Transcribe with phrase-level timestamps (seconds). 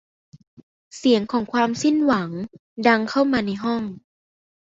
[0.97, 2.29] เสียงของความสิ้นหวัง
[2.87, 3.81] ดังเข้ามาในห้อง